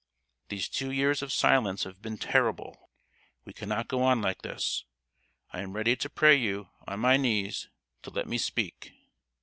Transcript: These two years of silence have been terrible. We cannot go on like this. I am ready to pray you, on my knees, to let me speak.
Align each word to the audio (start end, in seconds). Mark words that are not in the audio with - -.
These 0.49 0.67
two 0.67 0.89
years 0.89 1.21
of 1.21 1.31
silence 1.31 1.83
have 1.83 2.01
been 2.01 2.17
terrible. 2.17 2.89
We 3.45 3.53
cannot 3.53 3.87
go 3.87 4.01
on 4.01 4.19
like 4.19 4.41
this. 4.41 4.83
I 5.53 5.61
am 5.61 5.73
ready 5.73 5.95
to 5.97 6.09
pray 6.09 6.35
you, 6.35 6.69
on 6.87 7.01
my 7.01 7.17
knees, 7.17 7.69
to 8.01 8.09
let 8.09 8.25
me 8.27 8.39
speak. 8.39 8.93